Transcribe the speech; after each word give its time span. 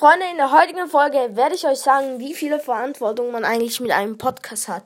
Freunde, 0.00 0.24
in 0.30 0.38
der 0.38 0.50
heutigen 0.50 0.88
Folge 0.88 1.36
werde 1.36 1.54
ich 1.54 1.66
euch 1.66 1.80
sagen, 1.80 2.20
wie 2.20 2.32
viele 2.32 2.58
Verantwortung 2.58 3.32
man 3.32 3.44
eigentlich 3.44 3.80
mit 3.80 3.90
einem 3.90 4.16
Podcast 4.16 4.66
hat. 4.66 4.84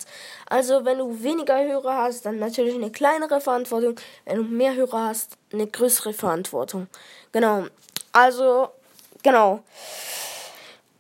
Also, 0.50 0.84
wenn 0.84 0.98
du 0.98 1.22
weniger 1.22 1.56
Hörer 1.62 1.98
hast, 1.98 2.26
dann 2.26 2.40
natürlich 2.40 2.75
eine 2.75 2.90
kleinere 2.90 3.40
Verantwortung. 3.40 3.95
Wenn 4.24 4.38
du 4.38 4.42
mehr 4.42 4.74
Hörer 4.74 5.06
hast, 5.06 5.37
eine 5.53 5.69
größere 5.69 6.14
Verantwortung. 6.14 6.88
Genau. 7.30 7.66
Also, 8.11 8.71
genau. 9.22 9.62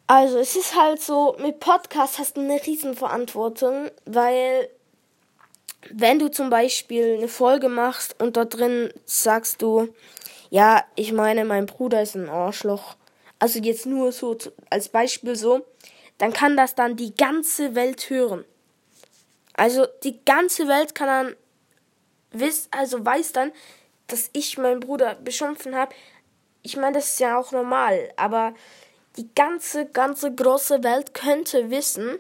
Also, 0.06 0.38
es 0.38 0.54
ist 0.54 0.80
halt 0.80 1.02
so, 1.02 1.34
mit 1.40 1.58
Podcast 1.58 2.20
hast 2.20 2.36
du 2.36 2.42
eine 2.42 2.64
riesen 2.64 2.94
Verantwortung, 2.94 3.90
weil 4.04 4.68
wenn 5.90 6.20
du 6.20 6.28
zum 6.28 6.50
Beispiel 6.50 7.16
eine 7.18 7.26
Folge 7.26 7.68
machst 7.68 8.14
und 8.22 8.36
dort 8.36 8.56
drin 8.56 8.92
sagst 9.06 9.60
du, 9.60 9.88
ja, 10.50 10.84
ich 10.94 11.12
meine, 11.12 11.44
mein 11.44 11.66
Bruder 11.66 12.00
ist 12.00 12.14
ein 12.14 12.28
Arschloch 12.28 12.94
also 13.44 13.58
jetzt 13.58 13.84
nur 13.84 14.10
so 14.10 14.38
als 14.70 14.88
Beispiel 14.88 15.36
so, 15.36 15.66
dann 16.16 16.32
kann 16.32 16.56
das 16.56 16.74
dann 16.74 16.96
die 16.96 17.14
ganze 17.14 17.74
Welt 17.74 18.08
hören. 18.08 18.42
Also 19.52 19.86
die 20.02 20.18
ganze 20.24 20.66
Welt 20.66 20.94
kann 20.94 21.08
dann 21.08 21.36
wiss, 22.30 22.68
also 22.70 23.04
weiß 23.04 23.32
dann, 23.32 23.52
dass 24.06 24.30
ich 24.32 24.56
meinen 24.56 24.80
Bruder 24.80 25.16
beschimpfen 25.16 25.74
habe. 25.74 25.94
Ich 26.62 26.78
meine, 26.78 26.94
das 26.94 27.08
ist 27.08 27.20
ja 27.20 27.38
auch 27.38 27.52
normal, 27.52 28.10
aber 28.16 28.54
die 29.18 29.28
ganze, 29.34 29.84
ganze 29.84 30.34
große 30.34 30.82
Welt 30.82 31.12
könnte 31.12 31.68
wissen, 31.68 32.18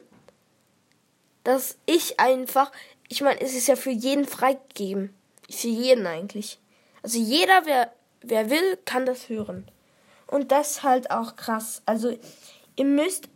dass 1.42 1.78
ich 1.86 2.20
einfach, 2.20 2.70
ich 3.08 3.22
meine, 3.22 3.40
es 3.40 3.54
ist 3.54 3.68
ja 3.68 3.76
für 3.76 3.88
jeden 3.88 4.26
freigegeben. 4.26 5.14
Für 5.48 5.68
jeden 5.68 6.06
eigentlich. 6.06 6.58
Also 7.02 7.18
jeder, 7.18 7.64
wer, 7.64 7.94
wer 8.20 8.50
will, 8.50 8.76
kann 8.84 9.06
das 9.06 9.30
hören. 9.30 9.70
Und 10.26 10.52
das 10.52 10.82
halt 10.82 11.10
auch 11.10 11.36
krass. 11.36 11.82
Also 11.86 12.16
ihr 12.76 12.84
müsst, 12.84 13.28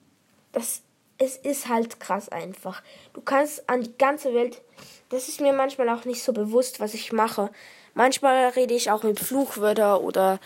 das, 0.53 0.83
es 1.19 1.37
ist 1.37 1.69
halt 1.69 2.01
krass 2.01 2.29
einfach. 2.29 2.83
Du 3.13 3.21
kannst 3.21 3.69
an 3.69 3.83
die 3.83 3.97
ganze 3.99 4.35
Welt, 4.35 4.63
das 5.11 5.29
ist 5.29 5.41
mir 5.41 5.53
manchmal 5.53 5.89
auch 5.89 6.05
nicht 6.05 6.23
so 6.23 6.33
bewusst, 6.33 6.81
was 6.81 6.95
ich 6.95 7.13
mache. 7.13 7.51
Manchmal 7.95 8.49
rede 8.51 8.75
ich 8.75 8.91
auch 8.91 9.03
mit 9.03 9.19
Fluchwörter 9.19 10.01
oder 10.03 10.39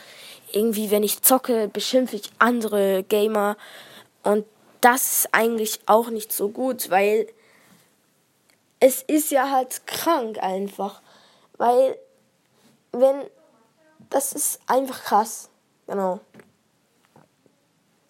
irgendwie, 0.53 0.91
wenn 0.91 1.03
ich 1.03 1.23
zocke, 1.23 1.69
beschimpfe 1.69 2.17
ich 2.17 2.31
andere 2.39 3.03
Gamer. 3.03 3.57
Und 4.23 4.47
das 4.81 5.19
ist 5.19 5.29
eigentlich 5.33 5.81
auch 5.87 6.11
nicht 6.11 6.33
so 6.33 6.49
gut, 6.49 6.91
weil 6.91 7.27
es 8.81 9.03
ist 9.03 9.31
ja 9.31 9.51
halt 9.51 9.87
krank 9.87 10.43
einfach. 10.43 11.03
Weil, 11.57 11.97
wenn, 12.91 13.23
das 14.11 14.33
ist 14.33 14.61
einfach 14.67 15.05
krass. 15.05 15.49
Genau. 15.93 16.21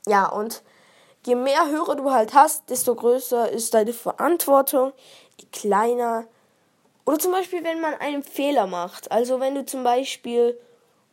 Ja, 0.06 0.26
und 0.26 0.62
je 1.26 1.34
mehr 1.34 1.68
Hörer 1.68 1.96
du 1.96 2.12
halt 2.12 2.32
hast, 2.32 2.70
desto 2.70 2.94
größer 2.94 3.50
ist 3.50 3.74
deine 3.74 3.92
Verantwortung, 3.92 4.92
je 5.40 5.48
kleiner. 5.50 6.28
Oder 7.04 7.18
zum 7.18 7.32
Beispiel, 7.32 7.64
wenn 7.64 7.80
man 7.80 7.94
einen 7.94 8.22
Fehler 8.22 8.68
macht. 8.68 9.10
Also 9.10 9.40
wenn 9.40 9.56
du 9.56 9.66
zum 9.66 9.82
Beispiel 9.82 10.56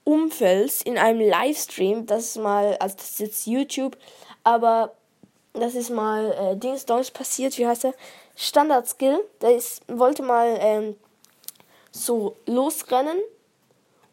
umfällst 0.04 0.84
in 0.84 1.00
einem 1.00 1.22
Livestream, 1.22 2.06
das 2.06 2.26
ist 2.26 2.38
mal, 2.38 2.78
also 2.80 2.98
das 2.98 3.10
ist 3.10 3.20
jetzt 3.20 3.48
YouTube, 3.48 3.98
aber 4.44 4.94
das 5.54 5.74
ist 5.74 5.90
mal 5.90 6.32
äh, 6.34 6.56
Dings 6.56 6.86
Dons 6.86 7.10
passiert, 7.10 7.58
wie 7.58 7.66
heißt 7.66 7.86
der? 7.86 7.96
Standard 8.36 8.88
Skill. 8.88 9.20
Der 9.42 9.56
ist, 9.56 9.82
wollte 9.88 10.22
mal 10.22 10.56
ähm, 10.60 10.96
so 11.92 12.36
losrennen 12.46 13.18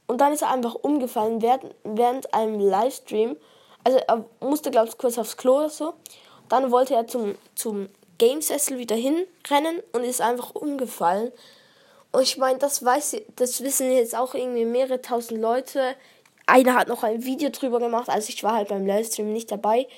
und 0.07 0.21
dann 0.21 0.33
ist 0.33 0.43
er 0.43 0.51
einfach 0.51 0.75
umgefallen 0.75 1.43
während, 1.43 1.75
während 1.85 2.33
einem 2.33 2.61
Livestream. 2.61 3.37
Also 3.85 3.99
er 3.99 4.25
musste, 4.41 4.71
glaube 4.71 4.89
ich, 4.89 4.99
kurz 4.99 5.19
aufs 5.19 5.37
Klo 5.37 5.59
oder 5.59 5.71
so. 5.71 5.95
Dann 6.49 6.71
wollte 6.71 6.95
er 6.95 7.07
zum, 7.07 7.35
zum 7.55 7.89
Gamesessel 8.19 8.79
wieder 8.79 8.97
hinrennen 8.97 9.83
und 9.93 10.05
ist 10.05 10.21
einfach 10.21 10.55
umgefallen. 10.55 11.33
Und 12.13 12.23
ich 12.23 12.39
meine, 12.39 12.59
das 12.59 12.85
weiß 12.85 13.17
das 13.35 13.63
wissen 13.63 13.93
jetzt 13.93 14.17
auch 14.17 14.35
irgendwie 14.35 14.65
mehrere 14.65 15.03
tausend 15.03 15.41
Leute. 15.41 15.95
Einer 16.47 16.75
hat 16.75 16.89
noch 16.89 17.03
ein 17.03 17.25
Video 17.25 17.51
drüber 17.51 17.81
gemacht, 17.81 18.09
also 18.09 18.29
ich 18.29 18.43
war 18.45 18.55
halt 18.55 18.69
beim 18.69 18.87
Livestream 18.87 19.33
nicht 19.33 19.51
dabei. 19.51 19.89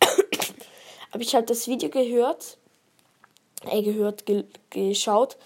Aber 1.12 1.22
ich 1.22 1.34
habe 1.36 1.46
das 1.46 1.68
Video 1.68 1.88
gehört, 1.88 2.58
äh, 3.70 3.82
gehört, 3.82 4.26
ge 4.26 4.44
geschaut. 4.70 5.36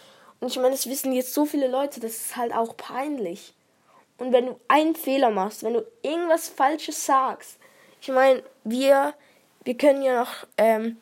Und 0.41 0.49
ich 0.49 0.57
meine, 0.57 0.71
das 0.71 0.89
wissen 0.89 1.13
jetzt 1.13 1.35
so 1.35 1.45
viele 1.45 1.69
Leute, 1.69 2.01
das 2.01 2.13
ist 2.13 2.37
halt 2.37 2.55
auch 2.55 2.77
peinlich. 2.77 3.53
Und 4.19 4.33
wenn 4.33 4.47
du 4.47 4.61
einen 4.67 4.97
Fehler 4.97 5.31
machst, 5.31 5.63
wenn 5.63 5.75
du 5.75 5.87
irgendwas 6.03 6.49
Falsches 6.49 7.07
sagst, 7.07 7.59
ich 8.01 8.09
meine, 8.09 8.43
wir, 8.65 9.15
wir 9.65 9.77
können 9.77 10.03
ja 10.03 10.21
noch, 10.21 10.47
ähm, 10.57 10.97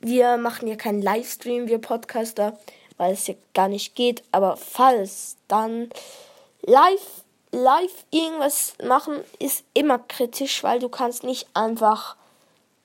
wir 0.00 0.36
machen 0.38 0.68
ja 0.68 0.76
keinen 0.76 1.02
Livestream, 1.02 1.68
wir 1.68 1.78
Podcaster, 1.78 2.58
weil 2.96 3.12
es 3.12 3.26
ja 3.26 3.34
gar 3.54 3.68
nicht 3.68 3.94
geht. 3.94 4.22
Aber 4.32 4.56
falls 4.56 5.36
dann 5.46 5.90
live, 6.62 7.24
live 7.50 8.04
irgendwas 8.10 8.74
machen, 8.82 9.16
ist 9.38 9.64
immer 9.74 9.98
kritisch, 9.98 10.62
weil 10.62 10.78
du 10.78 10.88
kannst 10.88 11.24
nicht 11.24 11.48
einfach, 11.54 12.16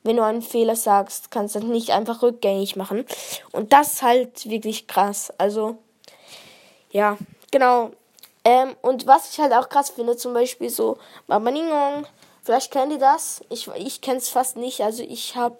wenn 0.03 0.17
du 0.17 0.23
einen 0.23 0.41
Fehler 0.41 0.75
sagst, 0.75 1.31
kannst 1.31 1.55
du 1.55 1.59
nicht 1.59 1.91
einfach 1.91 2.21
rückgängig 2.21 2.75
machen. 2.75 3.05
Und 3.51 3.71
das 3.73 3.93
ist 3.93 4.01
halt 4.01 4.49
wirklich 4.49 4.87
krass. 4.87 5.31
Also, 5.37 5.77
ja, 6.91 7.17
genau. 7.51 7.91
Ähm, 8.45 8.75
und 8.81 9.07
was 9.07 9.31
ich 9.31 9.39
halt 9.39 9.53
auch 9.53 9.69
krass 9.69 9.89
finde, 9.89 10.17
zum 10.17 10.33
Beispiel 10.33 10.69
so 10.69 10.97
Babaningong, 11.27 12.05
vielleicht 12.43 12.71
kennt 12.71 12.91
ihr 12.91 12.99
das. 12.99 13.41
Ich, 13.49 13.67
ich 13.75 14.01
kenne 14.01 14.17
es 14.17 14.29
fast 14.29 14.57
nicht. 14.57 14.81
Also 14.81 15.03
ich 15.03 15.35
habe, 15.35 15.57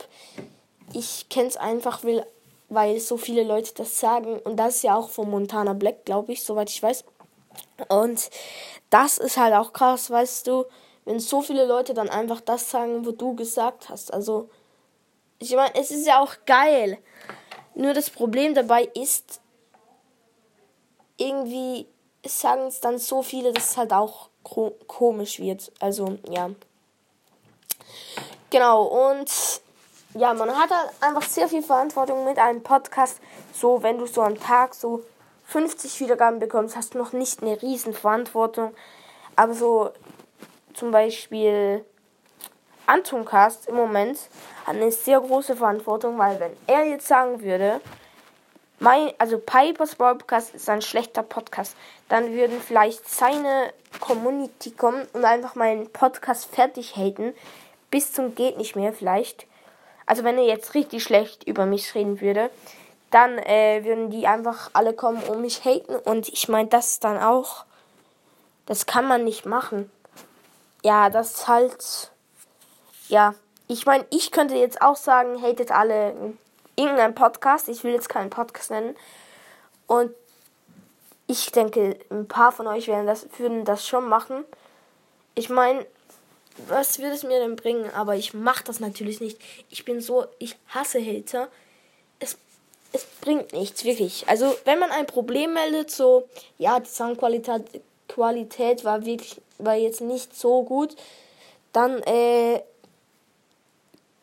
ich 0.94 1.30
kenne 1.30 1.48
es 1.48 1.58
einfach, 1.58 2.04
weil, 2.04 2.26
weil 2.70 3.00
so 3.00 3.18
viele 3.18 3.44
Leute 3.44 3.74
das 3.76 4.00
sagen. 4.00 4.40
Und 4.40 4.58
das 4.58 4.76
ist 4.76 4.84
ja 4.84 4.96
auch 4.96 5.10
von 5.10 5.30
Montana 5.30 5.74
Black, 5.74 6.06
glaube 6.06 6.34
ich, 6.34 6.44
soweit 6.44 6.70
ich 6.70 6.84
weiß. 6.84 7.06
Und 7.88 8.30
das 8.90 9.18
ist 9.18 9.38
halt 9.38 9.54
auch 9.54 9.74
krass, 9.74 10.10
weißt 10.10 10.48
du, 10.48 10.66
wenn 11.06 11.20
so 11.20 11.42
viele 11.42 11.66
Leute 11.66 11.94
dann 11.94 12.10
einfach 12.10 12.42
das 12.42 12.70
sagen, 12.70 13.06
wo 13.06 13.12
du 13.12 13.36
gesagt 13.36 13.90
hast. 13.90 14.14
Also, 14.14 14.50
ich 15.40 15.54
meine, 15.56 15.76
es 15.76 15.92
ist 15.92 16.08
ja 16.08 16.20
auch 16.20 16.34
geil. 16.46 16.98
Nur 17.76 17.94
das 17.94 18.10
Problem 18.10 18.54
dabei 18.54 18.90
ist, 18.94 19.42
irgendwie 21.18 21.88
sagen 22.25 22.67
es 22.67 22.79
dann 22.79 22.97
so 22.97 23.22
viele, 23.22 23.53
dass 23.53 23.72
es 23.72 23.78
halt 23.78 23.94
auch 23.94 24.29
komisch 24.44 25.39
wird. 25.39 25.72
Also, 25.79 26.17
ja. 26.29 26.50
Genau, 28.50 28.84
und 28.84 29.31
ja, 30.16 30.34
man 30.34 30.50
hat 30.56 30.69
halt 30.69 30.91
einfach 31.01 31.23
sehr 31.23 31.47
viel 31.47 31.63
Verantwortung 31.63 32.25
mit 32.25 32.38
einem 32.38 32.61
Podcast. 32.61 33.19
So, 33.53 33.81
wenn 33.81 33.97
du 33.97 34.06
so 34.06 34.22
am 34.22 34.39
Tag 34.39 34.75
so 34.75 35.03
50 35.45 36.00
Wiedergaben 36.01 36.39
bekommst, 36.39 36.75
hast 36.75 36.94
du 36.94 37.00
noch 37.00 37.13
nicht 37.13 37.41
eine 37.41 37.61
riesen 37.61 37.94
Verantwortung. 37.94 38.73
Aber 39.35 39.53
so 39.53 39.91
zum 40.73 40.91
Beispiel 40.91 41.84
Antoncast 42.85 43.67
im 43.67 43.75
Moment 43.75 44.19
hat 44.66 44.75
eine 44.75 44.91
sehr 44.91 45.19
große 45.19 45.55
Verantwortung, 45.55 46.17
weil 46.17 46.40
wenn 46.40 46.55
er 46.67 46.85
jetzt 46.85 47.07
sagen 47.07 47.41
würde, 47.41 47.81
mein, 48.84 49.14
also 49.18 49.38
Pipers 49.40 49.96
Podcast 49.96 50.54
ist 50.54 50.70
ein 50.70 50.82
schlechter 50.82 51.24
Podcast. 51.24 51.78
Dann 52.10 52.34
würden 52.34 52.60
vielleicht 52.60 53.10
seine 53.10 53.74
Community 54.02 54.72
kommen 54.72 55.08
und 55.14 55.24
einfach 55.24 55.56
meinen 55.56 55.90
Podcast 55.90 56.54
fertig 56.54 56.98
haten. 56.98 57.34
Bis 57.90 58.12
zum 58.12 58.36
geht 58.36 58.58
nicht 58.58 58.76
mehr 58.76 58.92
vielleicht. 58.92 59.48
Also 60.06 60.26
wenn 60.26 60.38
er 60.38 60.44
jetzt 60.44 60.74
richtig 60.74 61.02
schlecht 61.02 61.46
über 61.46 61.66
mich 61.66 61.96
reden 61.96 62.20
würde, 62.20 62.50
dann 63.10 63.38
äh, 63.38 63.86
würden 63.86 64.10
die 64.10 64.28
einfach 64.28 64.70
alle 64.74 64.92
kommen 64.94 65.24
und 65.24 65.40
mich 65.40 65.64
haten. 65.64 65.96
Und 65.96 66.28
ich 66.28 66.50
meine, 66.50 66.68
das 66.68 67.00
dann 67.00 67.18
auch. 67.18 67.64
Das 68.66 68.86
kann 68.86 69.08
man 69.08 69.24
nicht 69.24 69.46
machen. 69.46 69.90
Ja, 70.84 71.10
das 71.10 71.36
ist 71.36 71.48
halt. 71.48 72.12
Ja. 73.08 73.34
Ich 73.70 73.86
meine, 73.86 74.06
ich 74.09 74.32
könnte 74.32 74.56
jetzt 74.56 74.82
auch 74.82 74.97
sagen, 74.97 75.41
hatet 75.41 75.72
alle 75.72 76.34
irgendein 76.75 77.16
Podcast. 77.16 77.70
Ich 77.70 77.84
will 77.84 77.93
jetzt 77.93 78.09
keinen 78.09 78.29
Podcast 78.29 78.72
nennen. 78.72 78.96
Und 79.87 80.11
ich 81.28 81.52
denke, 81.52 81.97
ein 82.09 82.28
paar 82.28 82.52
von 82.52 82.67
euch 82.67 82.87
werden 82.87 83.08
das, 83.08 83.28
würden 83.37 83.66
das 83.66 83.87
schon 83.87 84.08
machen. 84.08 84.43
Ich 85.35 85.49
meine, 85.49 85.85
was 86.67 86.99
würde 86.99 87.16
es 87.16 87.23
mir 87.23 87.40
denn 87.40 87.55
bringen? 87.55 87.90
Aber 87.93 88.16
ich 88.16 88.34
mache 88.34 88.64
das 88.64 88.79
natürlich 88.79 89.22
nicht. 89.22 89.40
Ich 89.70 89.85
bin 89.85 90.02
so, 90.02 90.25
ich 90.40 90.58
hasse 90.67 90.99
Hater. 91.03 91.47
Es, 92.20 92.37
es 92.91 93.05
bringt 93.22 93.53
nichts, 93.53 93.84
wirklich. 93.84 94.28
Also, 94.28 94.55
wenn 94.66 94.79
man 94.79 94.91
ein 94.91 95.08
Problem 95.08 95.53
meldet, 95.53 95.91
so, 95.91 96.28
ja, 96.58 96.79
die 96.79 96.90
Soundqualität 96.90 97.81
Qualität 98.08 98.84
war 98.84 99.05
wirklich, 99.05 99.41
war 99.58 99.76
jetzt 99.76 100.02
nicht 100.02 100.35
so 100.35 100.64
gut, 100.64 100.96
dann, 101.72 102.02
äh, 102.03 102.61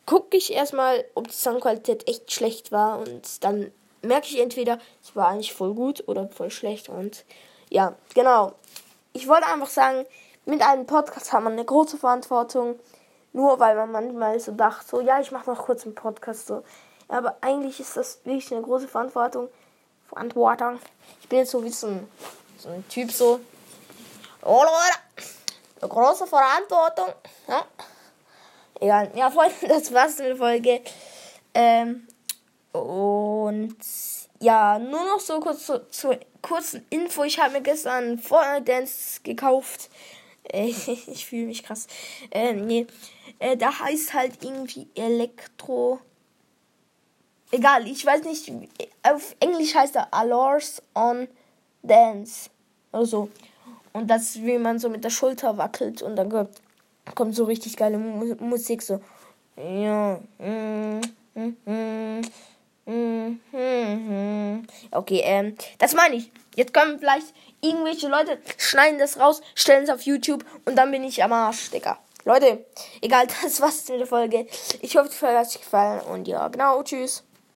gucke 0.05 0.37
ich 0.37 0.53
erstmal, 0.53 1.05
ob 1.15 1.27
die 1.27 1.33
Soundqualität 1.33 2.07
echt 2.07 2.31
schlecht 2.31 2.71
war 2.71 2.99
und 2.99 3.43
dann 3.43 3.71
merke 4.01 4.27
ich 4.27 4.39
entweder, 4.39 4.79
es 5.03 5.15
war 5.15 5.27
eigentlich 5.27 5.53
voll 5.53 5.73
gut 5.73 6.03
oder 6.07 6.27
voll 6.29 6.49
schlecht 6.49 6.89
und 6.89 7.23
ja, 7.69 7.95
genau. 8.13 8.53
Ich 9.13 9.27
wollte 9.27 9.47
einfach 9.47 9.69
sagen, 9.69 10.05
mit 10.45 10.61
einem 10.61 10.85
Podcast 10.85 11.31
hat 11.31 11.43
man 11.43 11.53
eine 11.53 11.65
große 11.65 11.97
Verantwortung. 11.97 12.79
Nur 13.33 13.59
weil 13.59 13.75
man 13.75 13.91
manchmal 13.91 14.39
so 14.39 14.51
dacht, 14.51 14.87
so, 14.87 14.99
ja, 14.99 15.21
ich 15.21 15.31
mache 15.31 15.49
noch 15.49 15.65
kurz 15.65 15.85
einen 15.85 15.95
Podcast. 15.95 16.47
So. 16.47 16.63
Aber 17.07 17.37
eigentlich 17.41 17.79
ist 17.79 17.95
das 17.95 18.19
wirklich 18.25 18.51
eine 18.51 18.61
große 18.61 18.87
Verantwortung. 18.87 19.47
Verantwortung. 20.09 20.79
Ich 21.21 21.29
bin 21.29 21.39
jetzt 21.39 21.51
so 21.51 21.63
wie 21.63 21.69
so 21.69 21.87
ein, 21.87 22.11
so 22.57 22.69
ein 22.69 22.85
Typ 22.89 23.11
so. 23.11 23.39
Oh 24.43 24.63
Leute, 24.63 25.25
eine 25.81 25.89
große 25.89 26.27
Verantwortung. 26.27 27.13
Ja. 27.47 27.63
Egal. 28.81 29.11
Ja, 29.15 29.29
Freunde, 29.29 29.55
das 29.67 29.93
war's 29.93 30.17
mit 30.17 30.27
der 30.27 30.35
Folge. 30.35 30.81
Ähm, 31.53 32.07
und 32.73 33.77
ja, 34.39 34.79
nur 34.79 35.05
noch 35.05 35.19
so 35.19 35.39
kurz 35.39 35.67
zur, 35.67 35.89
zur 35.91 36.17
kurzen 36.41 36.85
Info. 36.89 37.23
Ich 37.23 37.39
habe 37.39 37.53
mir 37.53 37.61
gestern 37.61 38.17
Fortnite 38.17 38.63
Dance 38.63 39.21
gekauft. 39.23 39.89
Äh, 40.51 40.65
ich 41.07 41.27
fühle 41.27 41.45
mich 41.45 41.63
krass. 41.63 41.87
Äh, 42.31 42.53
nee. 42.53 42.87
Äh, 43.37 43.55
da 43.55 43.79
heißt 43.79 44.15
halt 44.15 44.43
irgendwie 44.43 44.87
Elektro. 44.95 45.99
Egal, 47.51 47.87
ich 47.87 48.03
weiß 48.03 48.23
nicht. 48.23 48.51
Auf 49.03 49.35
Englisch 49.39 49.75
heißt 49.75 49.95
er 49.95 50.11
Allures 50.11 50.81
on 50.95 51.27
Dance. 51.83 52.49
Oder 52.91 53.05
so. 53.05 53.29
Und 53.93 54.07
das 54.07 54.41
wie 54.41 54.57
man 54.57 54.79
so 54.79 54.89
mit 54.89 55.03
der 55.03 55.09
Schulter 55.11 55.57
wackelt 55.57 56.01
und 56.01 56.15
dann 56.15 56.29
kommt, 56.29 56.61
kommt 57.15 57.35
so 57.35 57.45
richtig 57.45 57.77
geile 57.77 57.97
Mu 57.97 58.35
Musik. 58.39 58.81
So. 58.81 59.01
Ja. 59.57 60.19
Mm, 60.39 61.01
mm, 61.35 61.57
mm. 61.65 62.21
Okay, 64.91 65.21
ähm, 65.23 65.55
das 65.77 65.93
meine 65.93 66.15
ich. 66.15 66.31
Jetzt 66.55 66.73
kommen 66.73 66.99
vielleicht 66.99 67.33
irgendwelche 67.61 68.07
Leute, 68.07 68.39
schneiden 68.57 68.99
das 68.99 69.19
raus, 69.19 69.41
stellen 69.55 69.83
es 69.83 69.89
auf 69.89 70.01
YouTube 70.01 70.43
und 70.65 70.75
dann 70.75 70.91
bin 70.91 71.03
ich 71.03 71.23
am 71.23 71.31
Arsch, 71.31 71.71
Digga. 71.71 71.97
Leute, 72.25 72.65
egal, 73.01 73.27
das 73.43 73.61
war's 73.61 73.87
mit 73.89 73.99
der 73.99 74.07
Folge. 74.07 74.47
Ich 74.81 74.97
hoffe, 74.97 75.09
die 75.09 75.15
Folge 75.15 75.37
hat 75.37 75.47
euch 75.47 75.59
gefallen 75.59 76.01
und 76.01 76.27
ja, 76.27 76.47
genau, 76.49 76.83
tschüss. 76.83 77.23